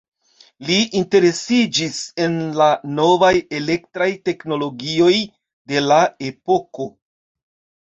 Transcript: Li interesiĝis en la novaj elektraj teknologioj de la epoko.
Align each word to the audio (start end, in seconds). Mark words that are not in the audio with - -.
Li 0.69 0.77
interesiĝis 1.01 1.99
en 2.25 2.39
la 2.61 2.71
novaj 3.01 3.31
elektraj 3.59 4.09
teknologioj 4.31 5.13
de 5.75 5.87
la 5.93 6.03
epoko. 6.33 6.91